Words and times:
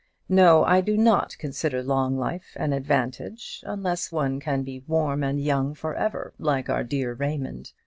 No, 0.29 0.63
I 0.63 0.81
do 0.81 0.97
not 0.97 1.37
consider 1.37 1.83
long 1.83 2.17
life 2.17 2.57
an 2.59 2.73
advantage, 2.73 3.63
unless 3.67 4.11
one 4.11 4.39
can 4.39 4.63
be 4.63 4.83
'warm 4.87 5.23
and 5.23 5.39
young' 5.39 5.75
for 5.75 5.93
ever, 5.93 6.33
like 6.39 6.69
our 6.71 6.83
dear 6.83 7.13
Raymond. 7.13 7.73